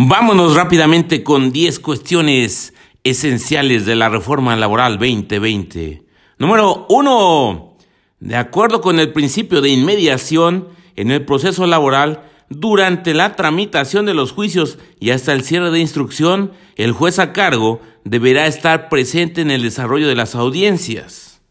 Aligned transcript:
Vámonos 0.00 0.54
rápidamente 0.54 1.24
con 1.24 1.50
10 1.50 1.80
cuestiones 1.80 2.72
esenciales 3.02 3.84
de 3.84 3.96
la 3.96 4.08
reforma 4.08 4.54
laboral 4.54 4.96
2020. 4.96 6.04
Número 6.38 6.86
1. 6.88 7.76
De 8.20 8.36
acuerdo 8.36 8.80
con 8.80 9.00
el 9.00 9.12
principio 9.12 9.60
de 9.60 9.70
inmediación 9.70 10.68
en 10.94 11.10
el 11.10 11.24
proceso 11.24 11.66
laboral, 11.66 12.22
durante 12.48 13.12
la 13.12 13.34
tramitación 13.34 14.06
de 14.06 14.14
los 14.14 14.30
juicios 14.30 14.78
y 15.00 15.10
hasta 15.10 15.32
el 15.32 15.42
cierre 15.42 15.72
de 15.72 15.80
instrucción, 15.80 16.52
el 16.76 16.92
juez 16.92 17.18
a 17.18 17.32
cargo 17.32 17.80
deberá 18.04 18.46
estar 18.46 18.88
presente 18.88 19.40
en 19.40 19.50
el 19.50 19.62
desarrollo 19.62 20.06
de 20.06 20.14
las 20.14 20.36
audiencias. 20.36 21.42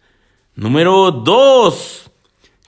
Número 0.56 1.12
2. 1.12 2.07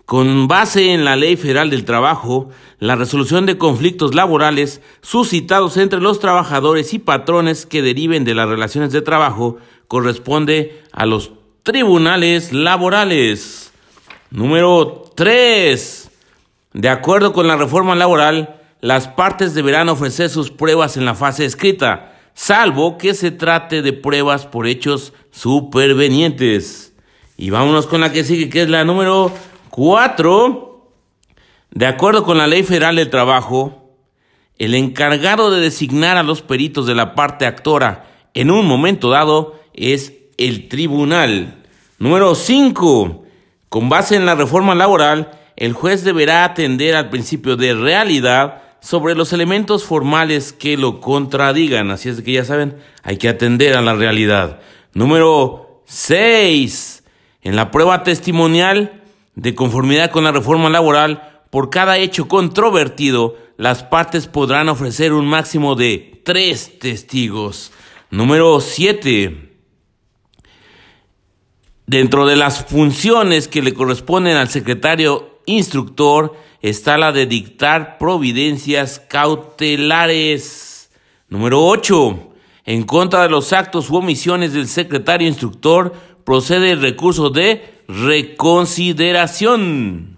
Con 0.10 0.48
base 0.48 0.92
en 0.92 1.06
la 1.06 1.16
Ley 1.16 1.38
Federal 1.38 1.70
del 1.70 1.86
Trabajo, 1.86 2.50
la 2.80 2.96
resolución 2.96 3.46
de 3.46 3.60
conflictos 3.60 4.16
laborales 4.16 4.82
suscitados 5.04 5.78
entre 5.78 6.02
los 6.02 6.20
trabajadores 6.20 6.96
y 6.96 6.98
patrones 6.98 7.68
que 7.68 7.84
deriven 7.84 8.24
de 8.24 8.34
las 8.34 8.50
relaciones 8.50 8.92
de 8.92 9.04
trabajo 9.04 9.58
corresponde 9.88 10.82
a 10.94 11.06
los 11.06 11.34
tribunales 11.62 12.54
laborales. 12.54 13.72
Número 14.32 15.04
3. 15.14 16.10
De 16.74 16.90
acuerdo 16.90 17.32
con 17.32 17.46
la 17.48 17.56
reforma 17.56 17.94
laboral, 17.94 18.60
las 18.82 19.08
partes 19.10 19.54
deberán 19.54 19.90
ofrecer 19.90 20.32
sus 20.32 20.50
pruebas 20.50 20.98
en 20.98 21.06
la 21.06 21.14
fase 21.14 21.46
escrita, 21.46 22.20
salvo 22.34 22.98
que 22.98 23.14
se 23.14 23.30
trate 23.30 23.84
de 23.84 23.94
pruebas 23.94 24.48
por 24.48 24.66
hechos 24.66 25.14
supervenientes. 25.30 26.96
Y 27.38 27.52
vámonos 27.52 27.86
con 27.86 28.02
la 28.02 28.12
que 28.12 28.24
sigue, 28.24 28.50
que 28.50 28.64
es 28.64 28.70
la 28.70 28.84
número 28.84 29.32
4. 29.70 30.94
De 31.72 31.86
acuerdo 31.86 32.24
con 32.24 32.38
la 32.38 32.48
Ley 32.48 32.64
Federal 32.64 32.96
del 32.96 33.10
Trabajo, 33.10 33.96
el 34.58 34.76
encargado 34.76 35.52
de 35.52 35.62
designar 35.62 36.18
a 36.18 36.24
los 36.24 36.42
peritos 36.42 36.86
de 36.86 36.96
la 36.96 37.16
parte 37.16 37.46
actora 37.46 38.08
en 38.34 38.52
un 38.52 38.66
momento 38.66 39.10
dado 39.10 39.60
es 39.74 40.14
el 40.38 40.68
tribunal. 40.68 41.64
Número 41.98 42.36
5. 42.36 43.26
Con 43.70 43.90
base 43.90 44.16
en 44.16 44.26
la 44.26 44.36
reforma 44.36 44.76
laboral, 44.76 45.32
el 45.56 45.74
juez 45.74 46.04
deberá 46.04 46.44
atender 46.44 46.96
al 46.96 47.10
principio 47.10 47.56
de 47.56 47.74
realidad 47.74 48.64
sobre 48.82 49.16
los 49.16 49.34
elementos 49.34 49.84
formales 49.84 50.54
que 50.54 50.78
lo 50.78 51.02
contradigan. 51.02 51.92
Así 51.92 52.10
es 52.10 52.22
que 52.22 52.32
ya 52.32 52.46
saben, 52.46 52.78
hay 53.04 53.18
que 53.18 53.30
atender 53.30 53.76
a 53.76 53.82
la 53.82 53.94
realidad. 53.94 54.60
Número 54.94 55.84
6. 55.86 57.04
En 57.42 57.56
la 57.56 57.72
prueba 57.72 58.04
testimonial, 58.04 58.99
de 59.40 59.56
conformidad 59.56 60.12
con 60.12 60.26
la 60.26 60.34
reforma 60.34 60.70
laboral, 60.70 61.44
por 61.50 61.70
cada 61.70 61.98
hecho 61.98 62.28
controvertido, 62.28 63.38
las 63.58 63.84
partes 63.84 64.28
podrán 64.28 64.68
ofrecer 64.68 65.14
un 65.14 65.28
máximo 65.28 65.76
de 65.76 66.22
tres 66.26 66.78
testigos. 66.78 67.72
Número 68.12 68.60
7. 68.60 69.56
Dentro 71.88 72.26
de 72.26 72.36
las 72.36 72.66
funciones 72.66 73.48
que 73.48 73.62
le 73.62 73.74
corresponden 73.74 74.36
al 74.36 74.50
secretario 74.50 75.40
instructor 75.46 76.36
está 76.62 76.98
la 76.98 77.14
de 77.14 77.26
dictar 77.26 77.98
providencias 77.98 79.00
cautelares. 79.00 80.92
Número 81.30 81.66
8. 81.66 82.34
En 82.66 82.84
contra 82.84 83.24
de 83.24 83.30
los 83.30 83.54
actos 83.54 83.90
u 83.90 83.96
omisiones 83.96 84.52
del 84.52 84.68
secretario 84.68 85.28
instructor 85.28 85.94
procede 86.26 86.72
el 86.72 86.82
recurso 86.82 87.30
de 87.30 87.79
reconsideración. 87.90 90.18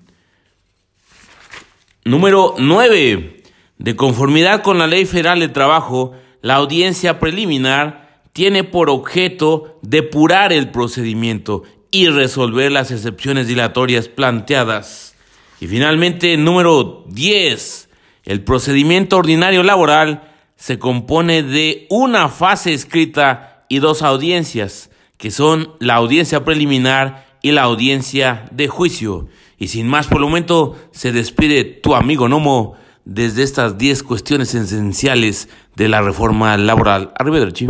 Número 2.04 2.56
9. 2.58 3.44
De 3.78 3.96
conformidad 3.96 4.62
con 4.62 4.78
la 4.78 4.88
Ley 4.88 5.06
Federal 5.06 5.40
de 5.40 5.48
Trabajo, 5.48 6.12
la 6.42 6.56
audiencia 6.56 7.18
preliminar 7.20 8.24
tiene 8.34 8.66
por 8.66 8.90
objeto 8.90 9.80
depurar 9.84 10.52
el 10.52 10.70
procedimiento 10.70 11.64
y 11.92 12.10
resolver 12.10 12.74
las 12.74 12.92
excepciones 12.92 13.48
dilatorias 13.48 14.10
planteadas. 14.10 15.16
Y 15.62 15.68
finalmente, 15.68 16.36
número 16.36 17.06
10. 17.08 17.88
El 18.26 18.44
procedimiento 18.44 19.18
ordinario 19.18 19.64
laboral 19.64 20.30
se 20.58 20.78
compone 20.78 21.42
de 21.42 21.88
una 21.90 22.28
fase 22.28 22.74
escrita 22.74 23.64
y 23.70 23.80
dos 23.80 24.02
audiencias, 24.02 24.90
que 25.18 25.32
son 25.32 25.72
la 25.80 25.96
audiencia 25.96 26.44
preliminar 26.44 27.31
y 27.42 27.52
la 27.52 27.64
audiencia 27.64 28.46
de 28.52 28.68
juicio. 28.68 29.28
Y 29.58 29.68
sin 29.68 29.88
más 29.88 30.08
por 30.08 30.18
el 30.18 30.26
momento, 30.26 30.76
se 30.92 31.12
despide 31.12 31.64
tu 31.64 31.96
amigo 31.96 32.28
Nomo 32.28 32.76
desde 33.06 33.44
estas 33.44 33.78
10 33.78 34.04
cuestiones 34.04 34.54
esenciales 34.54 35.50
de 35.76 35.90
la 35.90 36.02
reforma 36.02 36.58
laboral. 36.58 37.12
Arrivederci. 37.18 37.70